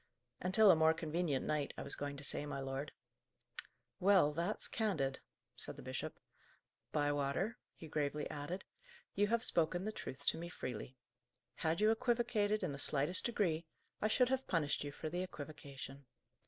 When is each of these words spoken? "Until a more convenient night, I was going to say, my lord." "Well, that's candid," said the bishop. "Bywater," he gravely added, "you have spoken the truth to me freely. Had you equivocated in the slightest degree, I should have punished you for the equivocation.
"Until 0.41 0.71
a 0.71 0.75
more 0.75 0.95
convenient 0.95 1.45
night, 1.45 1.75
I 1.77 1.83
was 1.83 1.95
going 1.95 2.17
to 2.17 2.23
say, 2.23 2.47
my 2.47 2.59
lord." 2.59 2.91
"Well, 3.99 4.31
that's 4.33 4.67
candid," 4.67 5.19
said 5.55 5.75
the 5.75 5.83
bishop. 5.83 6.19
"Bywater," 6.91 7.59
he 7.75 7.87
gravely 7.87 8.27
added, 8.27 8.63
"you 9.13 9.27
have 9.27 9.43
spoken 9.43 9.85
the 9.85 9.91
truth 9.91 10.25
to 10.29 10.39
me 10.39 10.49
freely. 10.49 10.97
Had 11.53 11.81
you 11.81 11.91
equivocated 11.91 12.63
in 12.63 12.71
the 12.71 12.79
slightest 12.79 13.27
degree, 13.27 13.67
I 14.01 14.07
should 14.07 14.29
have 14.29 14.47
punished 14.47 14.83
you 14.83 14.91
for 14.91 15.07
the 15.07 15.21
equivocation. 15.21 16.07